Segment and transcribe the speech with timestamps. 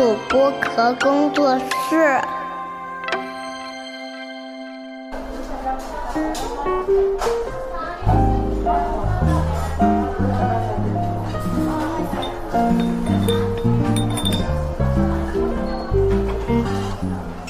[0.00, 2.18] 主播壳工作室。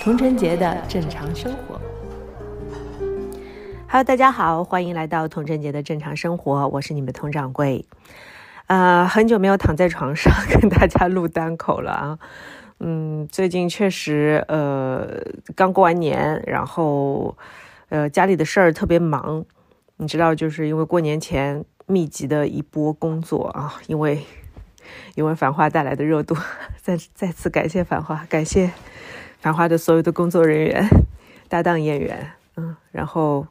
[0.03, 1.81] 童晨杰的正常生活。
[3.87, 7.87] Hello，大家好，欢迎来到童晨杰的正常生活，我是你们的佟掌柜。
[8.71, 12.19] 呃，很久没有躺在床上 跟大家录单口了啊。
[12.79, 15.09] 嗯，最近确实呃
[15.57, 17.37] 刚过完年，然后
[17.89, 19.45] 呃家里的事儿特别忙，
[19.97, 24.25] 你知道，就是因为过年前密集的一波工作啊，因为
[25.17, 26.37] 因为繁花带来的热度，
[26.81, 28.71] 再再次感谢繁花，感谢
[29.41, 30.89] 繁花的所有的工作人员、
[31.49, 33.49] 搭档演员，嗯，然后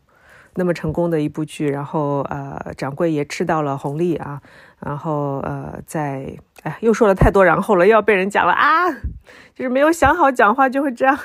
[0.55, 4.41] 那么成功的一部剧，然后呃掌柜也吃到了红利啊。
[4.79, 6.33] 然后呃，在
[6.63, 8.89] 哎，又说了太多然后了，又要被人讲了啊！
[9.53, 11.17] 就是没有想好讲话就会这样，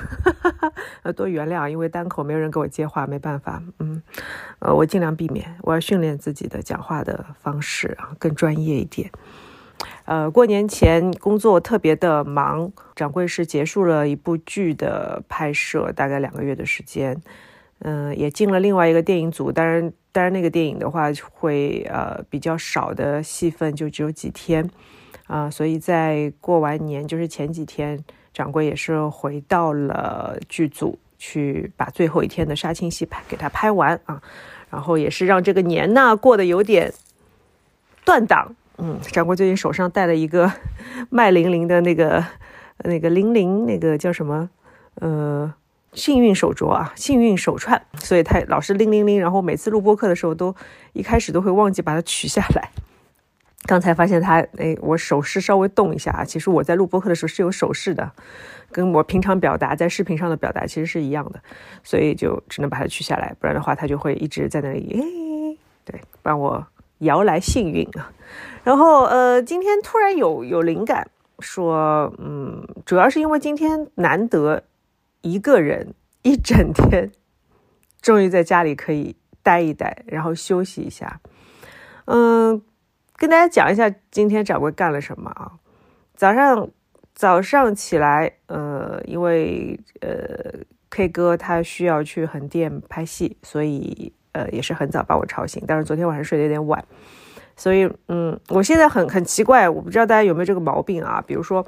[1.03, 4.01] 呃，多原谅，因为单口没有人给我接话，没办法，嗯，
[4.59, 9.09] 呃，我尽量避免，我要训练自己的讲话的方式啊，更专业一点。
[10.05, 17.21] 呃，过年前工作特别的忙，掌柜是结束了一部剧的拍摄，大概两个月的时间。
[17.87, 24.67] 嗯，也进了另外一个电影组，当然，当然那个电影的话会呃比较少的戏份，就只有几天，
[25.27, 34.19] 啊，所以在过完年，就是前几天，掌柜也是回到了剧组去把最后一天的杀青戏拍给他拍完啊，
[34.71, 36.91] 然后也是让这个年呢过得有点
[38.03, 40.51] 断档，嗯，掌柜最近手上戴了一个
[41.11, 42.25] 麦玲玲的那个
[42.79, 44.49] 那个玲玲那个叫什么，
[44.95, 45.53] 呃。
[45.95, 49.19] 幸运手镯啊，幸运手串，所以它老是铃铃铃。
[49.19, 50.53] 然后每次录播课的时候，都
[50.93, 52.69] 一开始都会忘记把它取下来。
[53.65, 56.23] 刚才发现它，哎，我手势稍微动一下啊。
[56.23, 58.11] 其实我在录播课的时候是有手势的，
[58.71, 61.39] 跟我平常表达在视频上的表达其实是一样的，
[61.81, 66.67] 所以就只能把它取下来，不然的话它就会一直在那里，哎，对，帮我
[66.99, 68.11] 摇来幸运啊。
[68.63, 74.61] 然后呃，今天突然有有灵感，说，嗯，主要是因为今天难得。
[75.25, 77.11] 一个人一整天，
[77.99, 81.19] 终于在家里可以待一待，然后休息一下。
[82.05, 82.61] 嗯，
[83.15, 85.53] 跟大家讲一下今天掌柜干了什么啊？
[86.15, 86.69] 早上
[87.15, 90.59] 早上起来，呃，因为呃
[90.91, 95.63] K 哥他需要去横店拍戏，所以呃也是很早把我吵醒。
[95.65, 96.85] 但是昨天晚上睡得有点晚，
[97.55, 101.23] 所以嗯，我现在很很奇怪，我不知道大家有没有这个毛病啊？
[101.25, 101.65] 比如说，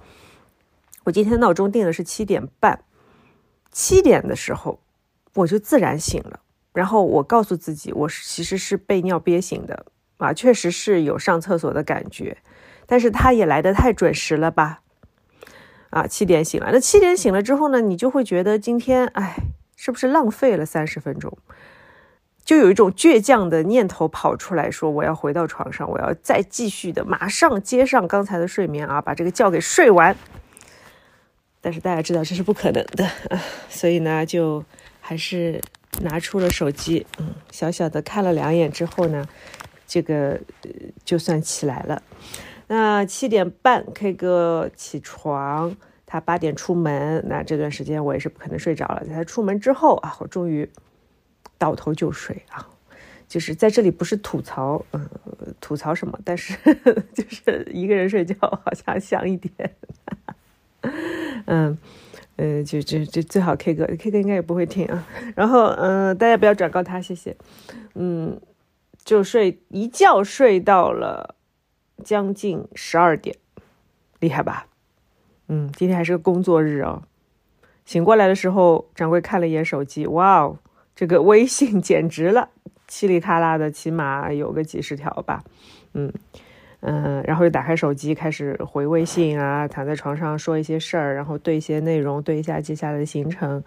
[1.05, 2.79] 我今天闹钟定的是七点半。
[3.77, 4.79] 七点的时候，
[5.35, 6.39] 我就自然醒了。
[6.73, 9.85] 然后我告诉自己，我其实是被尿憋醒的
[10.17, 12.39] 啊，确实是有上厕所的感觉，
[12.87, 14.79] 但是它也来得太准时了吧？
[15.91, 16.71] 啊，七点醒了。
[16.71, 19.35] 那七点醒了之后呢，你就会觉得今天，哎，
[19.75, 21.37] 是不是浪费了三十分钟？
[22.43, 30.17] 就有一种倔强的念头跑出来说，我要回到床上，我要再继续的，马上接上刚才的睡眠啊，把这个觉给睡完。
[31.61, 33.09] 但是大家知道这是不可能的，
[33.69, 34.63] 所以呢，就
[35.01, 35.61] 还是
[36.01, 39.27] 拿出了手机，嗯，小小的看了两眼之后呢，
[39.85, 40.39] 这个
[41.03, 42.01] 就算起来了。
[42.67, 45.75] 那七点半 K 哥起床，
[46.05, 49.03] 他八点出门，那这段时间我也是不可能睡着了。
[49.05, 50.69] 在他出门之后啊，我终于
[51.57, 52.67] 倒头就睡啊，
[53.27, 55.09] 就是在这里不是吐槽，嗯，
[55.59, 56.55] 吐槽什么，但是
[57.13, 59.51] 就是一个人睡觉好像香一点。
[61.45, 61.77] 嗯，
[62.35, 65.07] 呃，就就就最好 K 哥，K 哥应该也不会听啊。
[65.35, 67.35] 然后，嗯，大家不要转告他，谢谢。
[67.95, 68.39] 嗯，
[69.03, 71.35] 就睡一觉睡到了
[72.03, 73.35] 将近十二点，
[74.19, 74.67] 厉害吧？
[75.47, 77.03] 嗯，今天还是个工作日哦。
[77.85, 80.59] 醒过来的时候，掌柜看了一眼手机，哇哦，
[80.95, 82.49] 这个微信 简直了，
[82.89, 85.43] 嘁里喀啦的，起码有个几十条吧。
[85.93, 86.11] 嗯。
[86.81, 93.63] 嗯，然后就打开手机开始回微信啊，躺在床上说一些事儿，然后对一些内容，对一下接下来的行程，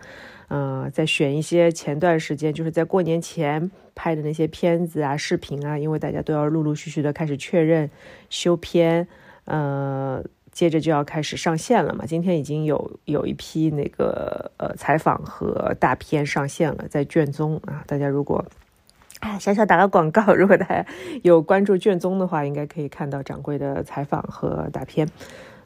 [0.49, 7.91] 嗯，再选一些前段时间就是在过年前拍的那些片子啊、视频啊，因为大家都要陆陆续续的开始确认
[8.29, 9.09] 修片，
[9.47, 12.07] 呃，接着就要开始上线了嘛。
[12.07, 18.45] 今天已经有有一批那个呃采访和大片上线了，在卷宗啊，大家如果。
[19.21, 20.85] 哎，小小打个广告，如果大家
[21.23, 25.09] 有关注卷宗的话，应该可以看到掌柜的采访和大片。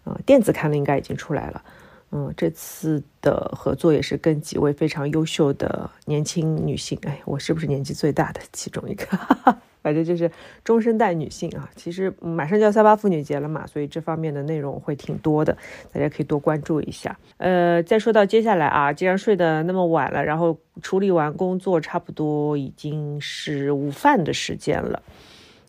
[0.06, 1.62] 嗯，电子刊的应该已经出来了。
[2.10, 6.98] 嗯，这次的合作也是跟几位非常优秀的年轻女性。
[7.04, 9.06] 哎，我是不是年纪最大的其中一个？
[9.16, 10.28] 哈 哈反正就是
[10.64, 11.70] 中生代女性啊。
[11.76, 15.56] 其实马上就要三八妇女节了嘛，所以这方面的内容会挺多的，
[15.92, 17.16] 大家可以多关注一下。
[17.36, 25.02] 呃，再说到接下来啊，既然睡得那么晚了，然后处理完工作，差不多已经是午饭的时间了。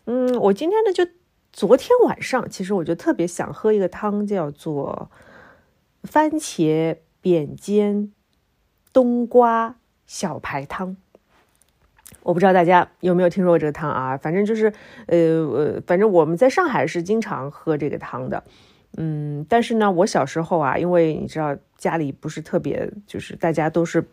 [0.06, 1.06] 嗯，我今天呢就
[1.52, 5.10] 昨天晚上，其实我就特别想喝一个汤，叫做
[6.04, 8.12] 番茄扁尖
[8.92, 9.76] 冬瓜
[10.06, 10.96] 小排汤。
[12.26, 14.16] 我不知道大家有没有听说过这个汤啊？
[14.16, 14.72] 反正就是，
[15.06, 18.42] 呃呃，反正我们在上海是经常喝这个汤的，
[18.96, 24.04] 嗯，但是呢，我小时候啊，因为你知道家里不是特别，就是大家都是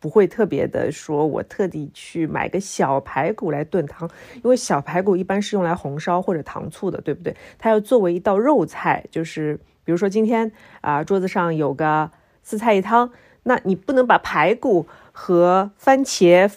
[0.00, 7.36] 不会特别的说，我特地去买个小排骨来炖汤，因为小排骨一般是用来红烧或者糖醋的，对不对？
[7.58, 9.54] 它要作为一道肉菜，就是
[9.84, 12.10] 比如说今天啊，桌子上有个
[12.42, 13.10] 四菜一汤，
[13.42, 16.50] 那你不能把排骨和番茄。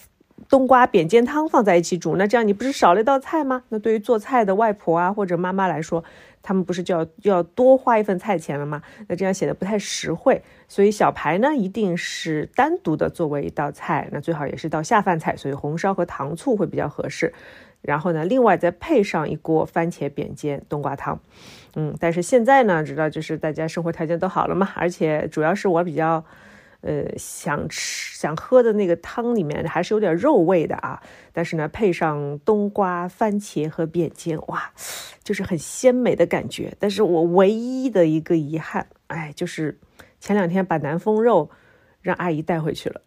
[0.49, 3.63] 冬瓜扁尖汤放在一起煮，那这样你不是少了一道菜吗？
[3.69, 6.03] 那对于做菜的外婆啊或者妈妈来说，
[6.41, 8.81] 他们不是就要要多花一份菜钱了吗？
[9.07, 10.41] 那这样显得不太实惠。
[10.67, 17.33] 所以小排呢，一定是单独的作为一道菜，那最好也是道下饭菜，所以红烧和糖醋会比较合适。
[17.81, 21.19] 然后呢，另外再配上一锅番茄扁尖冬瓜汤。
[21.75, 26.23] 嗯，但是现在呢，知道就是大家生活条件都好了嘛，而且主要是我比较。
[26.81, 31.01] 呃，想吃想喝的那个汤里面还是有点肉味的啊，
[31.31, 34.71] 但是呢，配上冬瓜、番茄和扁尖，哇，
[35.23, 36.75] 就是很鲜美的感觉。
[36.79, 39.79] 但是我唯一的一个遗憾，哎，就是
[40.19, 41.49] 前两天把南丰肉
[42.01, 43.01] 让阿姨带回去了，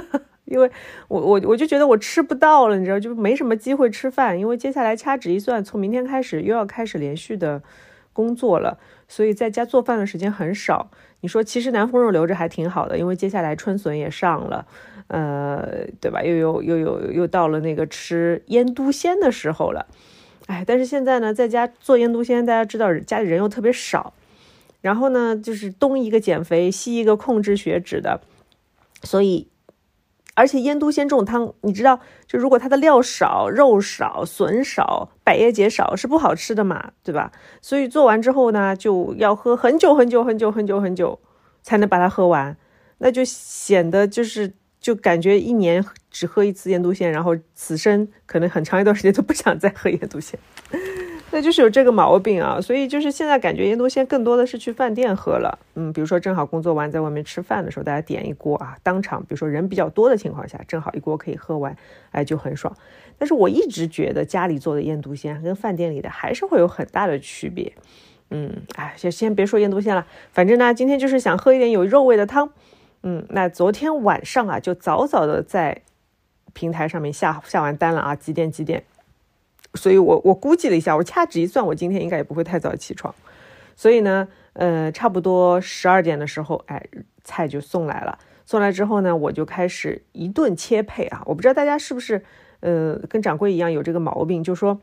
[0.46, 0.70] 因为
[1.08, 7.62] 我我我就觉得我吃不到了，你知道，就没什么机会吃饭，因为接下来掐指一算，从明天开始又要开始连续的
[8.14, 8.78] 工作了，
[9.08, 10.90] 所以在家做饭的时间很少。
[11.20, 14.66] 你说其实南丰肉留着还挺好的，因为接下来春笋也上了，
[15.08, 16.22] 呃，对吧？
[16.22, 19.86] 又有又有又到了那个吃腌都鲜的时候了，
[20.46, 24.14] 哎，但是现在呢，在家做腌都鲜，大家知道家里人又特别少，
[24.80, 28.20] 然后呢，就是东一个减肥，西一个控制血脂的，
[29.02, 29.48] 所以。
[30.38, 31.98] 而且腌笃鲜这种汤，你知道，
[32.28, 37.32] 就如果它的料少、肉少、笋少、百叶结少，是不好吃的嘛，对吧？
[37.60, 41.18] 所以做完之后呢，就要喝很久很久很久很久很久
[41.62, 42.56] 才能把它喝完，
[42.98, 50.38] 那就显得就是就感觉一年只喝一次腌笃鲜，然后此生可能很长一段时间都不想再喝腌笃鲜。
[51.30, 61.76] 那就是有这个毛病啊，所以就是现在感觉腌笃鲜更多的是去饭店喝了，嗯，比如说正好工作完在外面吃饭的时候，大家点一锅啊，当场，比如说人比较多的情况下，正好一锅可以喝完，
[62.12, 62.74] 哎，就很爽。
[63.18, 67.70] 但是我一直觉得家里做的腌笃鲜跟饭店里的还是会有很大的区别，
[68.30, 72.48] 嗯，哎，先先别说腌笃鲜了，反正呢，今天就是想喝一点有肉味的汤，
[73.02, 75.82] 嗯，那昨天晚上啊，就早早的在
[76.54, 78.82] 平台上面下下完单了啊，几点几点。
[79.78, 83.14] 所以，我我估计了一下，我掐指一算，我今天应该也不会太早起床。
[83.76, 86.84] 所以呢，呃，差不多十二点的时候，哎，
[87.22, 88.18] 菜就送来了。
[88.44, 91.22] 送来之后呢，我就开始一顿切配啊。
[91.26, 92.24] 我不知道大家是不是，
[92.60, 94.80] 呃，跟掌柜一样有这个毛病，就说，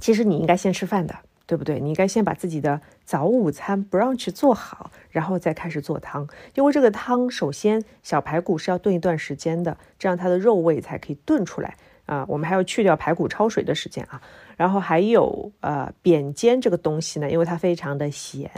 [0.00, 1.14] 其实你应该先吃饭的，
[1.46, 1.78] 对不对？
[1.78, 6.26] 你应该先把自己的早午餐 brunch 做好，然后再开始做汤。
[6.54, 11.76] 因为这个汤，首先小排骨是要炖一段时间的，这样它的肉味才可以炖出来。
[12.10, 14.20] 啊，我们还要去掉排骨焯水的时间啊，
[14.56, 18.50] 然后还有呃扁尖这个东西呢，因为它非常的咸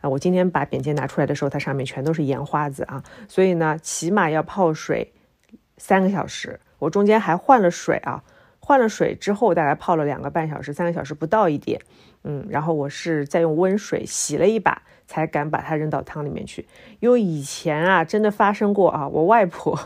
[0.00, 0.08] 啊。
[0.08, 5.12] 我今天把扁尖拿出来的时候，它上面全都是盐花子啊，所以呢，起码要泡水
[5.78, 6.60] 三个小时。
[6.78, 8.22] 我中间还换了水啊，
[8.60, 11.80] 换了水之后大概泡了两个半小时，三个小时不到一点，
[12.22, 16.64] 嗯，然后我是再用温水洗了一把，才敢把它扔到汤里面去。
[17.00, 19.76] 因为以前啊，真的发生过啊，我外婆。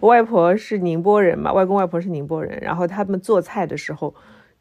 [0.00, 4.14] 我 外婆是宁波人嘛，外公外婆是宁波人，然后他们做菜的时候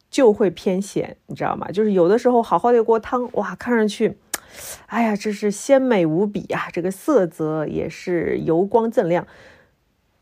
[0.09, 1.67] 就会偏咸，你知道吗？
[1.71, 4.17] 就是有的时候好好的一锅汤，哇，看上去，
[4.87, 9.25] 哎呀，这是鲜美无比啊，这个色泽也是油光锃亮。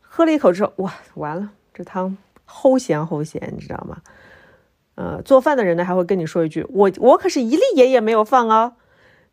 [0.00, 2.16] 喝了一口之后，哇，完了，这汤
[2.48, 3.98] 齁咸齁咸，你知道吗？
[4.96, 8.76] 呃，做饭的人呢还会跟你说一句，我我可是一粒盐也没有放啊。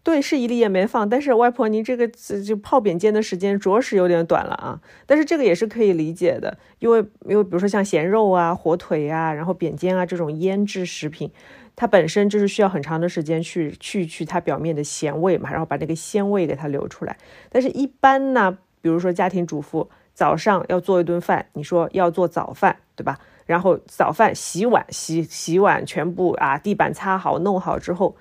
[0.07, 4.79] 对，是一粒也没放，但是外婆您这个就泡扁尖的时间着实有点短了啊。
[5.05, 11.29] 但是这个也是可以理解的，因为因为比如说像咸肉啊、火腿啊，然后扁尖啊这种腌制食品，
[11.75, 17.17] 它本身就是需要很长的时间去去去它表面的咸味嘛，然后把那个鲜味给它留出来。
[17.49, 23.19] 但是，一般呢，比如说家庭主妇早上要做一顿饭，你说要做早饭，对吧？
[23.45, 28.15] 然后早饭洗碗洗洗碗，全部啊地板擦好弄好之后。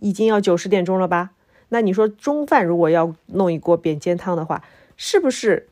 [0.00, 1.30] 已经要九十点钟了吧？
[1.70, 4.64] 那你说中饭如果要弄一锅扁尖汤的话，
[4.96, 5.68] 是不是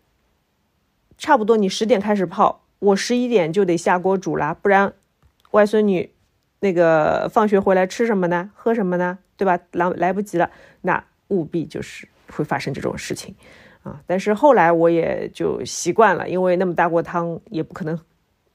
[1.17, 1.57] 差不多？
[1.57, 4.93] 你十点开始泡，我十一点就得下锅煮了，不然
[5.53, 6.11] 外孙女
[6.61, 8.51] 那个放学回来吃什么呢？
[8.55, 9.19] 喝什么呢？
[9.37, 9.59] 对吧？
[9.73, 10.51] 来来不及了，
[10.83, 13.35] 那务必就是会发生这种事情
[13.83, 14.03] 啊。
[14.07, 17.99] 但是后来我也就习惯了，因为那么大锅汤也不可能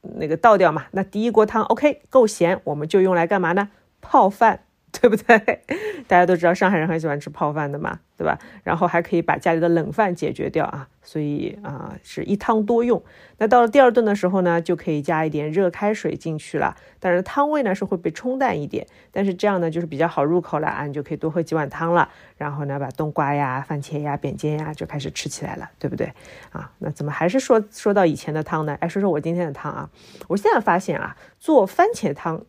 [0.01, 0.85] 那个倒掉嘛。
[0.91, 3.69] 那第一锅汤 OK 够咸，我们就用来干嘛呢？
[3.99, 4.65] 泡饭。
[4.99, 5.61] 对不对？
[6.07, 8.37] 大家都知道上海人很喜欢吃泡饭的嘛，对吧？
[8.63, 13.01] 然后还可以把家里的冷饭解决掉啊，所以啊是一汤多用。
[13.37, 16.75] 那到了第二顿的时候呢，就可以加一点热开水进去了。
[16.99, 22.09] 当然汤味呢是会被冲淡一点，但是这样呢就是比较好入口了啊，你就可以多喝几碗汤了。
[22.37, 26.11] 然后呢，把冬瓜呀、番茄呀、扁尖呀就开始吃起来了，对不对？
[26.51, 28.77] 啊，那怎么还是说说到以前的汤呢？
[28.81, 29.89] 哎，说说我今天的汤啊，
[30.27, 32.43] 我现在发现啊，做番茄汤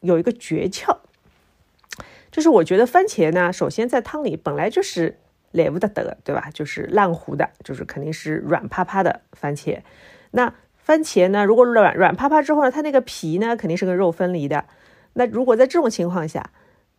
[0.00, 0.94] 有一个诀窍。
[2.30, 5.18] 就是我觉得番茄呢，首先在汤里本来就是
[5.52, 6.50] 来不得的，对吧？
[6.52, 9.78] 就是烂糊的，就是肯定是软趴趴的番茄。
[10.32, 14.66] 那番茄呢，如果软软趴趴之后呢，它那个皮呢，肯定是跟肉分离的。
[15.14, 16.50] 那如果在这种情况下，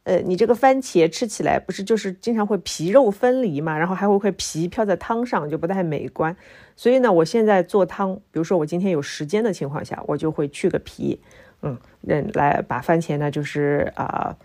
[0.04, 3.78] 呃，你这个番茄吃起来不是就是经常会皮肉分离嘛？
[3.78, 6.36] 然后还会会皮飘在汤上，就不太美观。
[6.76, 11.22] 所以呢，我现在做汤，比如说我今天有时间的情况下，我就会去个皮，
[11.62, 11.78] 嗯，
[12.34, 14.36] 来把番茄呢，就是啊。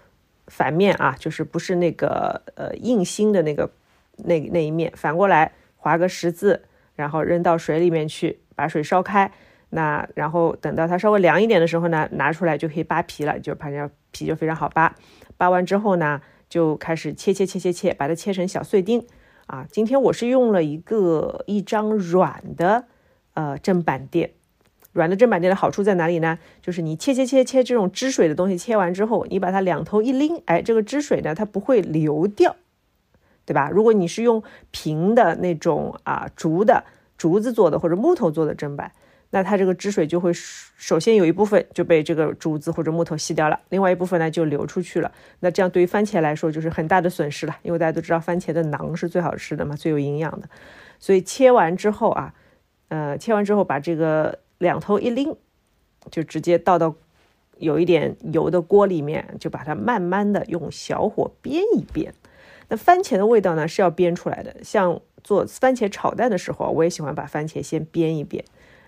[0.49, 3.71] 反面啊，就是不是那个呃硬心的那个
[4.17, 6.63] 那那一面，反过来划个十字，
[6.95, 9.31] 然后扔到水里面去，把水烧开。
[9.71, 14.95] 那然后等到它稍微凉一点的时候呢，拿出来就可以扒皮了，就反正皮就非常好扒。
[15.37, 19.05] 扒完之后呢，就开始切切切切切，把它切成小碎丁。
[19.47, 22.85] 啊，今天我是用了一个一张软的
[23.35, 24.31] 呃砧板垫。
[24.95, 26.39] 软的砧板垫的好处在哪里呢？
[26.63, 32.55] 就是你切切切切这种汁水的东西，切完之后，你把它两头一拎，哎，这个汁水呢，它不会流掉，
[33.45, 33.69] 对吧？
[33.71, 36.85] 如果你是用平的那种啊竹的
[37.19, 38.93] 竹子做的或者木头做的砧板，
[39.31, 45.11] 那它这个汁水就会首先有一部分就被这个竹子或者木头吸掉了，另外一部分呢就流出去了。
[45.41, 50.49] 那这样对于番茄来说就是很大的损失了，因为大家都知道番茄的囊是最好吃的嘛，最有营养的。
[51.01, 52.33] 所以切完之后啊，
[52.87, 54.39] 呃，切完之后把这个。
[54.59, 55.37] 两头一拎，
[56.11, 56.95] 就直接倒到
[57.59, 62.11] 有一点油的锅里面，就把它慢慢的用小火煸一煸。
[62.69, 64.57] 那番茄的味道呢是要煸出来的。
[64.63, 68.43] 像做番茄炒蛋的时候，我也喜欢把番茄先煸一煸，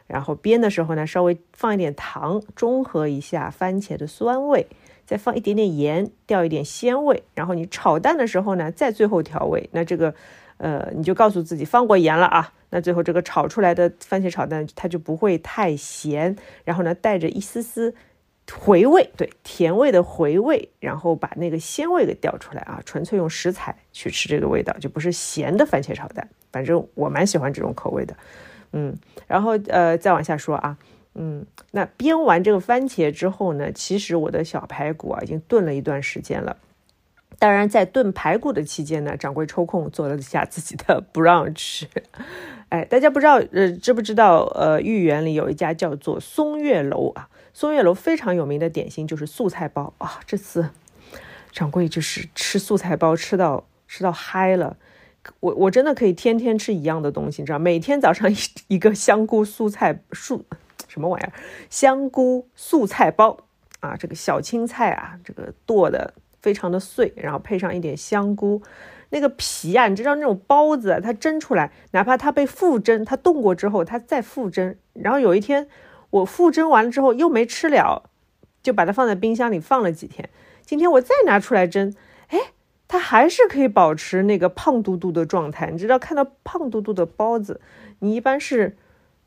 [0.06, 4.66] 然后煸的时候呢，稍微放一点糖，中和一下番茄的酸味，
[5.04, 7.22] 再放一点点盐，调一点鲜味。
[7.34, 9.68] 然后你炒蛋的时候呢，再最后调味。
[9.72, 10.14] 那这个，
[10.58, 12.52] 呃，你就告诉自己放过盐了啊。
[12.70, 17.94] 那最后这个炒出来的番茄炒蛋，它就不会太咸，然后呢带着一丝丝
[18.52, 26.28] 回味，对甜味的回味，然后把那个鲜味给调出来啊，纯粹用食材去吃这个味道，就不是咸的番茄炒蛋。
[26.50, 28.16] 反正我蛮喜欢这种口味的，
[28.72, 28.96] 嗯，
[29.26, 30.76] 然后呃再往下说啊，
[31.14, 36.56] 嗯，那煸完这个番茄之后呢，其实我的小排骨啊已经炖了一段时间了。
[37.38, 41.84] 当然，在炖排骨的期间呢，掌柜抽空做了下自己的 brunch。
[42.70, 44.44] 哎，大家不知道，呃，知不知道？
[44.54, 50.18] 呃，豫园里有一家叫做松月楼啊，松月楼非常有名的点心就是素菜包啊。
[50.26, 50.70] 这次
[51.52, 54.76] 掌柜就是吃素菜包吃到吃到嗨了，
[55.40, 58.36] 我我真的可以天天吃一样的东西，你知道，每天早上一
[58.68, 60.44] 一个香菇素菜素
[60.88, 61.32] 什么玩意儿，
[61.68, 63.38] 香菇素菜包
[63.80, 66.14] 啊，这个小青菜啊，这个剁的。
[66.46, 68.62] 非常的碎，然后配上一点香菇，
[69.10, 75.66] 那个皮啊，你知道那种包子，它蒸出来，哪怕它被复蒸，它冻过之后，它再复蒸，然后有一天
[76.10, 78.04] 我复蒸完了之后又没吃了，
[78.62, 80.30] 就把它放在冰箱里放了几天。
[80.64, 81.92] 今天我再拿出来蒸，
[82.28, 82.38] 哎，
[82.86, 85.72] 它还是可以保持那个胖嘟嘟的状态。
[85.72, 87.60] 你知道，看到胖嘟嘟的包子，
[87.98, 88.76] 你一般是。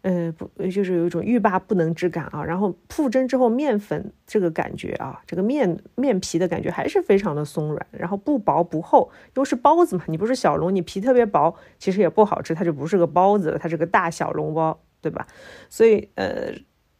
[0.02, 2.42] 呃，不，就是有一种欲罢不能之感啊。
[2.42, 10.04] 然后复蒸之后，面粉这个感觉啊，这个面面皮的感觉还是非常的松软，然后不薄不厚，又是包子嘛。
[10.08, 15.28] 你不是小笼，你皮特别薄，其实也不好吃，它就不是个包子，它是个大小笼包，对吧？
[15.70, 16.54] 所以呃，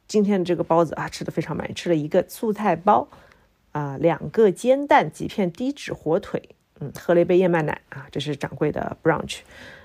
[0.06, 3.08] 今天这个包子啊，吃的非常满意，吃了一个素菜包
[3.72, 6.50] 啊，两个煎蛋，几片低脂火腿，
[6.82, 9.40] 嗯，喝了一杯燕麦奶啊，这是掌柜的 brunch。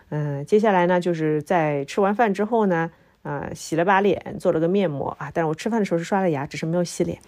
[0.08, 2.90] 嗯，接下来呢，就是在吃完饭之后呢。
[3.24, 7.18] 啊，洗了把脸，做了个面膜啊，但是我吃饭的时候是刷了牙，只是没有洗脸。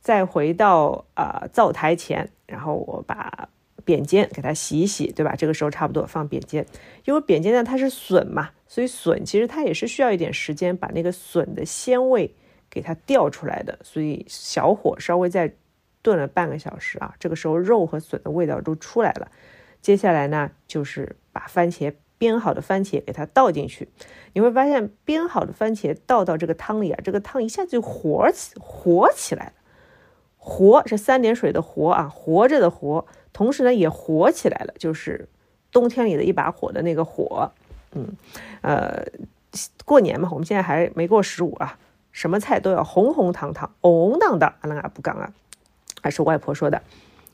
[0.00, 3.48] 再回到啊灶台前，然后我把
[3.84, 5.34] 扁尖给它洗一洗，对吧？
[5.34, 6.64] 这个时候差不多放扁尖，
[7.04, 12.34] 因为扁尖呢它是笋嘛，所以笋其实它也是需要一点时间把那个笋的鲜味
[12.70, 15.50] 给它调出来的，所以小火稍微再
[16.02, 19.30] 炖了半个小时啊，这个时候肉和笋的味道都出来了。
[19.80, 23.88] 接下来呢，就是把番茄煸好的番茄给它倒进去，
[24.32, 29.52] 你会发现煸好的番茄倒到这个汤里啊，这个汤一下子就活起活起来了。
[30.36, 35.28] 活是三点水的活啊，活着的活，同时呢也活起来了，就是
[35.70, 37.52] 冬天里的一把火的那个火。
[37.92, 38.16] 嗯，
[38.62, 39.04] 呃，
[39.84, 41.78] 过年嘛，我们现在还没过十五啊，
[42.12, 45.32] 什么菜都要红红堂堂、红红当当，阿拉不刚啊，
[46.02, 46.82] 还是外婆说的。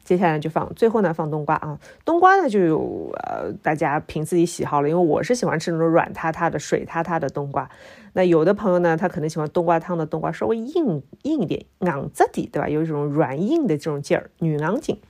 [0.04, 7.68] 接下来就放，最后呢放冬瓜啊，冬瓜呢就有呃大家凭自己喜好了，因为我是喜欢吃那种软塌塌的、水塌塌的冬瓜。
[8.12, 12.68] 那有的朋友呢，他可能喜欢冬瓜汤的冬瓜稍微硬硬一点、硬质的，对吧？
[12.68, 15.00] 有一种软硬的这种劲儿，女郎劲。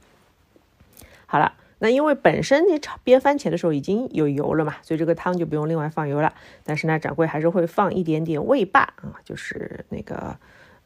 [1.27, 6.33] 好了，那因为本身你炒煸番茄的时候已经有油了嘛，所以这个汤就不用另外放油了。
[6.63, 10.37] 但是呢，掌柜还是会放一点点味霸啊，就是那个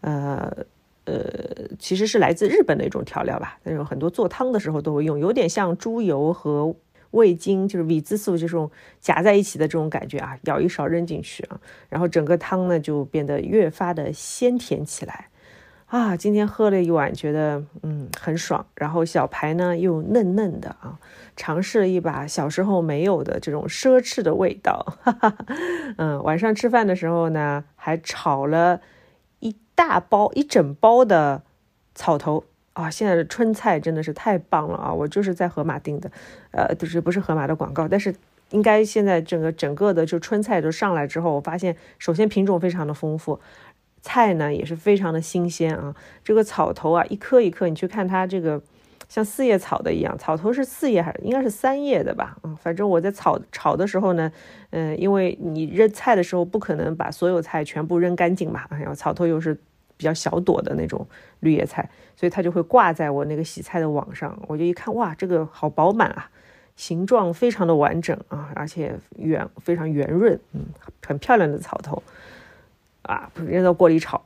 [0.01, 0.65] 呃。
[1.09, 6.75] 呃，其实是来自日本的一种调料吧，那种很多做汤的时候都会用，有点像猪油和
[7.13, 15.29] 味精，就是米字素这种夹在一起的这种感觉啊，舀一勺扔进去啊，然后整个汤呢就变得越发的鲜甜起来
[15.87, 16.15] 啊。
[16.15, 20.99] 今天喝了一碗，觉得嗯很爽，然后小排呢又嫩嫩的啊，
[21.37, 25.35] 尝试了一把小时候没有的这种奢侈的味道，哈哈。
[25.97, 28.83] 嗯，晚上吃饭的时候呢还炒了。
[29.79, 31.41] 大包一整包的
[31.95, 32.43] 草头
[32.73, 32.91] 啊！
[32.91, 34.93] 现在的春菜真的是太棒了啊！
[34.93, 36.11] 我就是在盒马订的，
[36.51, 38.13] 呃，就是不是盒马的广告，但是
[38.51, 43.39] 应该现在整个整个的就春菜都上来之后，我发现首先品种非常的丰富，
[44.03, 45.95] 菜呢也是非常的新鲜啊！
[46.25, 48.61] 这个草头啊，一颗一颗，你去看它这个。
[49.09, 52.37] 像四叶草的一样，草头是四叶还是应该是三叶的吧？
[52.43, 54.31] 嗯，反正我在炒炒的时候呢，
[54.69, 59.59] 嗯，因为你扔菜的时候不可能把所有菜全部扔干净嘛，然后草头又是
[59.99, 61.07] 比较小朵的那种
[61.41, 61.87] 绿叶菜，
[62.17, 64.41] 所以它就会挂在我那个洗菜的网上。
[64.47, 66.31] 我就一看，哇，这个好饱满啊，
[66.77, 70.61] 形状非常的完整啊，而且圆非常圆润，嗯，
[71.05, 72.03] 很漂亮的草头
[73.03, 74.23] 啊，扔到锅里炒。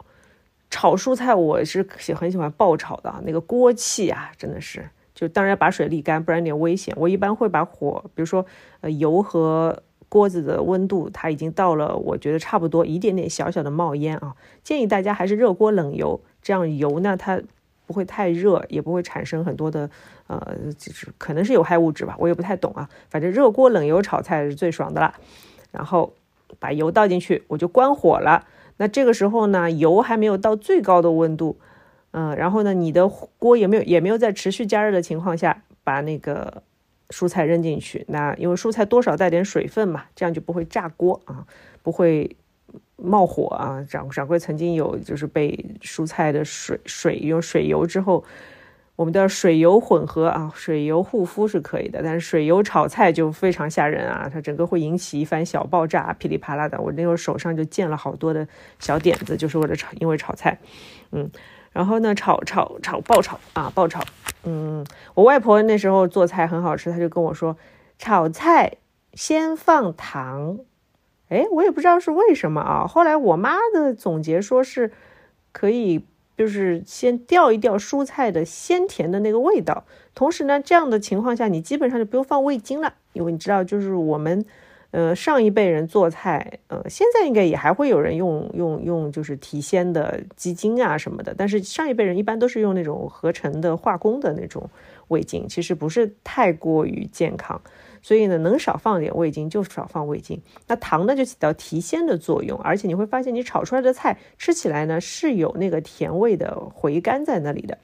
[0.71, 6.95] 炒蔬菜我是喜很喜欢爆炒的，那个锅气啊，真的是就当然把水沥干，不然有点危险。
[6.97, 8.45] 我一般会把火，比如说
[8.81, 9.83] 呃油和
[10.13, 14.35] 锅子的温度，它已经到了，我觉得差不多一点点小小的冒烟啊。
[14.63, 17.41] 建议大家还是热锅冷油，这样油呢它
[17.87, 19.89] 不会太热，也不会产生很多的
[20.27, 22.87] 呃就是可能是有害物质吧，我也不太懂啊。
[23.09, 25.15] 反正热锅冷油炒菜是最爽的啦。
[25.71, 26.13] 然后
[26.59, 28.45] 把油倒进去，我就关火了。
[28.77, 31.57] 那这个时候呢，油还没有到最高的温度，
[32.11, 36.63] 嗯，然后呢，你的锅也没有也没有在持续加热的情况下，把那个
[37.13, 38.05] 蔬菜扔进去。
[38.09, 41.47] 那因为蔬菜多少带点水分嘛，这样就不会炸锅啊，
[41.85, 42.35] 不会
[42.97, 43.87] 冒火啊。
[43.89, 48.25] 掌掌柜曾经有就是被蔬菜的水水用水油之后。
[48.95, 54.29] 我们的水油混合啊，水油护肤是可以的，但是水油炒菜就非常吓人啊！
[54.31, 56.79] 它整个会引起一番小爆炸，噼里啪啦的。
[56.79, 58.47] 我那会儿手上就溅了好多的
[58.79, 60.57] 小点子，就是为了炒，因为炒菜，
[61.11, 61.29] 嗯，
[61.73, 64.03] 然后呢，炒炒炒爆炒啊，爆炒，
[64.45, 67.57] 嗯，我外婆那时候做菜很好吃，她就跟我说，
[67.99, 68.75] 炒菜
[69.15, 70.59] 先放糖，
[71.29, 72.87] 哎，我也不知道是为什么啊。
[72.87, 74.93] 后来我妈的总结说是
[75.53, 76.05] 可以。
[76.35, 84.45] 就是先调一调蔬菜的鲜甜的那个味道，同时呢，这样的情况下，你基本上就不用放味精了，因为你知道，就是我们，
[84.93, 94.69] 呃，上一辈人做菜，呃，现在应该也还会有人用用用，就是提鲜的鸡精啊什么的，但是上一辈人一般都是用那种合成的化工的那种
[95.09, 97.61] 味精，其实不是太过于健康。
[98.03, 100.43] 所以呢，能少放点味精就少放味精。
[100.67, 107.79] 那糖呢，就起到提鲜的作用，而且你会发现，你炒出来的菜吃起来呢是有那个甜味的回甘在那里的。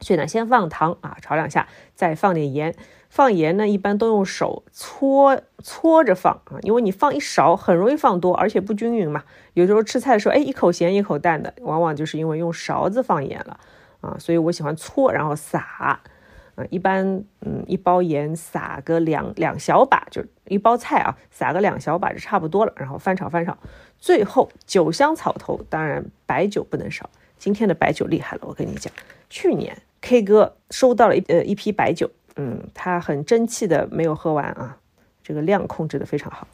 [0.00, 2.74] 所以呢，先放糖啊，炒两下，再放点盐。
[3.12, 9.22] 放盐呢，一般都用手搓搓着放啊，因为你放一勺很容易放多，而且不均匀嘛。
[9.52, 13.60] 有时候吃菜的时候，哎，一口咸一口淡的，往往就是因为用勺子放盐了
[14.00, 14.16] 啊。
[14.18, 16.00] 所以我喜欢搓，然后撒。
[16.54, 22.72] 嗯，一般，嗯，一包盐撒个两两小把，就一包菜啊，撒个两小把就差不多了。
[22.76, 23.58] 然后翻炒翻炒，
[23.98, 27.10] 最后酒香草头，当然白酒不能少。
[27.36, 28.90] 今天的白酒厉害了，我跟你讲，
[29.28, 34.78] 去年 K 哥收到了一呃一批白酒，嗯，他很争气的没有喝完啊，
[35.22, 36.46] 这个量控制的非常好。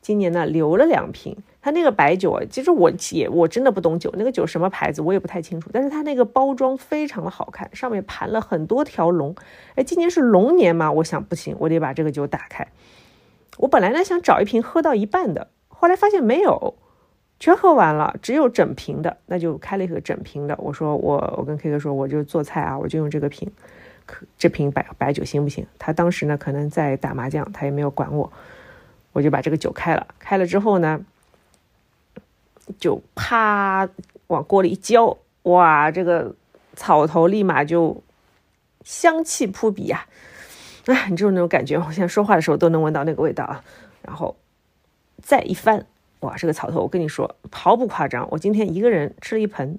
[0.00, 9.34] 今年呢留了两瓶，他那个白酒啊，其实我也我真的不懂酒，那个酒什么牌子我也不太清楚，但是它那个包装非常的好看，上面盘了很多条龙，
[9.74, 12.68] 哎，今年是龙年嘛，我想不行，我得把这个酒打开。
[13.58, 16.76] 我本来呢想找一瓶喝到一半的，后来发现没有，
[17.40, 20.56] 全喝完了，只有整瓶的，那就开了一个整瓶的。
[20.58, 23.50] 我说我我跟 K 哥说，我就做菜啊，我就用这个瓶，
[24.38, 25.66] 这瓶白白酒行不行？
[25.78, 28.32] 他当时呢可能在打麻将，他也没有管我。
[29.12, 30.06] 我就把这个酒开了。
[30.18, 31.00] 开了之后呢，
[32.78, 33.88] 就啪
[34.26, 36.34] 往锅里一浇，哇，这个
[36.74, 38.02] 草头立马就
[38.84, 40.06] 香气扑鼻呀！
[40.84, 43.64] 哎，你知道那种感觉，我现在说话的时候都能闻到那个味道啊。
[44.02, 44.36] 然后
[45.22, 45.86] 再一翻，
[46.20, 49.78] 哇，这个草头，我跟你说，毫不夸张，我今天一个人吃了一盆，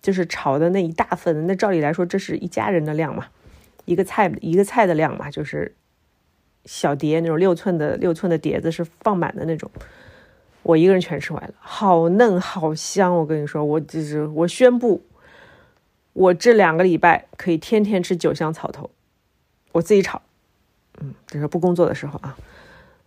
[0.00, 1.46] 就是炒的那一大份。
[1.46, 3.26] 那照理来说，这是一家人的量嘛，
[3.84, 5.74] 一个菜一个菜的量嘛，就是
[6.64, 9.70] 小碟那种六寸的六寸的碟子是放满的那种。
[10.64, 13.14] 我一个人全吃完了，好嫩好香！
[13.14, 15.02] 我跟你说，我就是我宣布，
[16.12, 18.90] 我这两个礼拜可以天天吃九香草头，
[19.72, 20.20] 我自己炒，
[21.00, 22.36] 嗯，就是不工作的时候啊，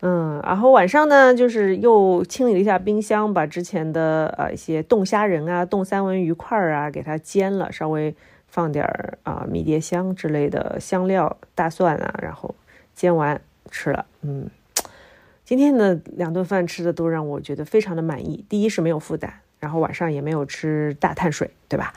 [0.01, 8.15] 嗯，然后晚上呢，就是又清理了一下冰箱，把之前的呃一些冻虾仁啊、冻三文鱼块啊给它煎了，稍微
[8.47, 12.55] 放点儿啊迷迭香之类的香料、大蒜啊，然后
[12.93, 14.49] 煎完吃了，嗯。
[15.43, 18.45] 今天的两顿饭吃的都让我觉得非常的满意。
[18.47, 21.91] 第一是没有负担，然后晚上也没有吃大碳水，对吧？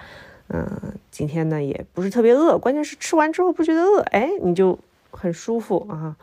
[0.49, 0.67] 嗯，
[1.13, 4.77] 今天呢也不是特别饿，关键是吃完之后不觉得饿，哎，你就
[5.13, 6.17] 很舒服啊。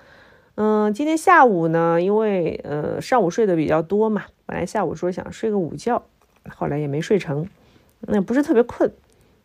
[0.56, 6.04] 嗯今天下午呢，因为呃上午睡得比较多嘛，本来下午说想睡个午觉，
[6.50, 7.48] 后来也没睡成，
[8.02, 8.92] 那不是特别困。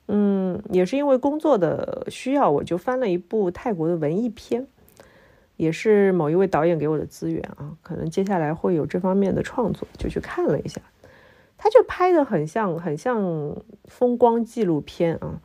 [0.09, 4.67] 嗯，也是因为工作的需要，我就翻了一部泰国的文艺片。
[5.57, 10.83] 也是某一位导演给我的资源啊，可能接下来会有这方面的创作，就去看了一下，
[11.57, 15.41] 他就拍的很像很像风光纪录片啊，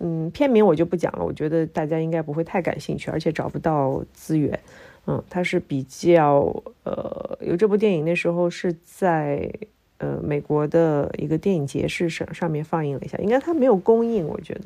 [0.00, 4.58] 嗯，片名我就不讲了，我觉得大家应该不会太感兴趣，而且找不到资源，
[5.06, 9.50] 嗯，他是比较呃，有这部电影那时候是在
[9.98, 14.62] 呃美国的一个电影节是上上面放映了一下，应该他没有公映，我觉得，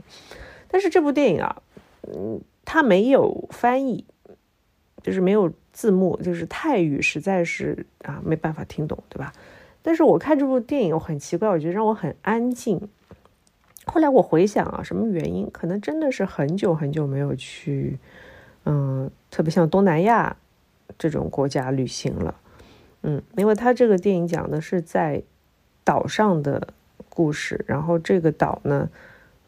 [0.69, 1.63] 但是这部电影啊，
[2.03, 4.05] 嗯，它没有翻译。
[5.01, 9.33] 就是没有字幕，就是泰语实在是啊没办法听懂，对吧？
[9.81, 12.89] 但是我看这部电影我很奇怪，我觉得让我很安静。
[13.89, 15.51] 后来我回想啊，什么原因？
[15.51, 17.99] 可能真的是很久很久没有去，
[18.65, 20.37] 嗯，特别像东南亚
[20.99, 22.35] 这种国家旅行了，
[23.03, 25.23] 嗯，因为他这个电影讲的是在
[25.85, 26.69] 岛上的
[27.09, 28.89] 故事，然后这个岛呢，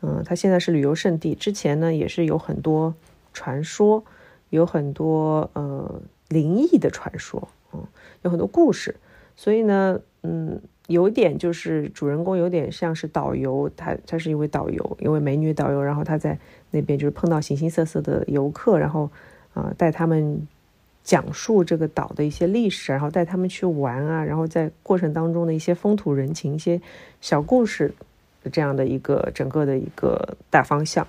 [0.02, 2.94] 嗯，它现在是旅游胜地，之前呢也是有很多
[3.32, 4.04] 传说。
[4.50, 7.86] 有很多呃灵异的传说，嗯，
[8.22, 8.96] 有很多故事，
[9.36, 16.36] 所以呢，嗯，有点就是主人公有点像是导游，他他是一位导游，一位美女导游，然后他在
[16.72, 19.08] 那边就是碰到形形色色的游客，然后
[19.54, 20.46] 啊带他们
[21.04, 26.80] 讲述这个岛的一些历史，然后带他们去玩啊，然后在过程当中的一些风土人情、一些
[27.20, 27.94] 小故事，
[28.50, 31.06] 这样的一个整个的一个大方向。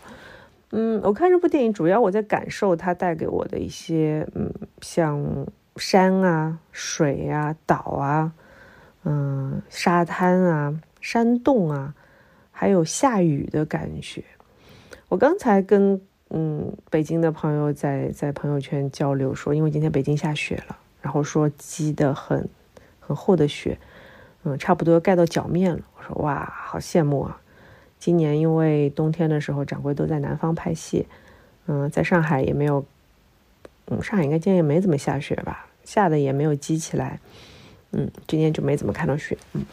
[0.70, 5.20] 嗯，我看这部电影主要我在感受它带给我的一些，嗯，像
[5.76, 8.32] 山啊、水啊、岛啊，
[9.04, 11.94] 嗯，沙滩啊、山洞啊，
[12.52, 14.24] 还有下雨的感觉。
[15.10, 22.48] 我刚才跟嗯北京的朋友在在朋友圈交流说，因为今天北京下雪了，然后说积的很
[23.00, 23.78] 很厚的雪，
[24.44, 25.82] 嗯，差不多盖到脚面了。
[25.98, 27.42] 我说哇，好羡慕啊。
[28.00, 31.08] 今年因为冬天的时候，掌柜都在南方拍戏，
[31.68, 32.84] 嗯，在上海也没有，
[33.88, 37.20] 嗯，上海应该今年也没怎么下雪吧，下的也没有积起来，
[37.92, 39.66] 嗯，今年就没怎么看到雪，嗯，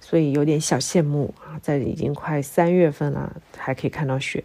[0.00, 4.44] 所以有点小羡慕啊，在已经快三月份了，还可以看到雪，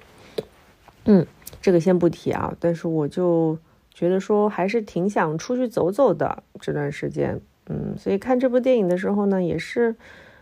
[1.06, 1.26] 嗯，
[1.62, 3.58] 这个先不提啊，但是我就
[3.94, 9.96] 觉得说还是挺想出去走走的这段时间，嗯，所以看这部电影的时候呢，也是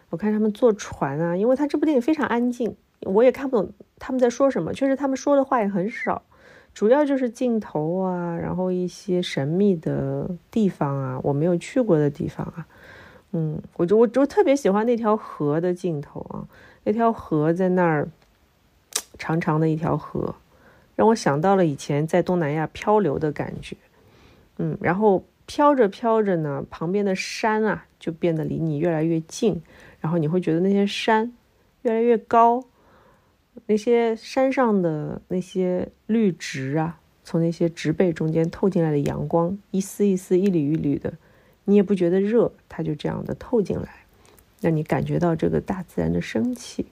[0.10, 2.76] 我看他们坐船啊，因为他这部电影非常安静。
[3.06, 3.70] 我也看不懂
[4.00, 6.24] 他们在说什么，确实他们说的话也很少，
[6.74, 12.66] 主要就是镜头啊，然后一些神秘的地方啊，我没有去过的地方啊，
[13.34, 16.48] 嗯，我就我就特别喜欢那条河的镜头啊，
[16.84, 18.08] 那条河在那儿，
[19.18, 20.36] 长长的一条河，
[20.96, 23.76] 让我想到了以前在东南亚漂流的感觉，
[24.58, 29.62] 嗯，然后飘着飘着呢，旁边的山啊就变得离你越来越近，
[30.00, 31.34] 然后你会觉得那些山
[31.82, 32.64] 越来越高。
[33.68, 41.14] 那些山上的那些绿植啊，从那些植被中间透进来的阳光，一丝一丝、一缕一缕的，
[41.66, 44.06] 你也不觉得热，它就这样的透进来，
[44.62, 46.86] 让你感觉到这个大自然的生气。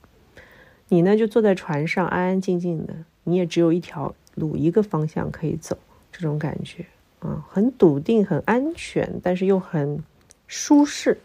[0.88, 5.76] 你呢，就坐在船上，安安静静的，你也只有一条路，一个方向可以走，
[6.10, 6.84] 这种感觉
[7.20, 10.02] 啊，很笃定，很安全，但是又很
[10.46, 11.18] 舒适。